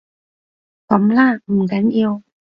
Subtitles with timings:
[0.87, 2.23] 噉啦，唔緊要